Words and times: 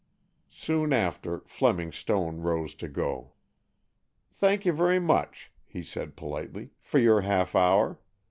Soon 0.55 0.93
after 0.93 1.43
Fleming 1.45 1.91
Stone 1.91 2.37
rose 2.37 2.73
to 2.73 2.87
go. 2.87 3.33
"Thank 4.31 4.65
you 4.65 4.73
very 4.73 4.99
much," 4.99 5.51
he 5.67 5.83
said 5.83 6.15
politely, 6.15 6.71
"for 6.81 6.97
your 6.97 7.21
half 7.21 7.53
hour. 7.55 7.99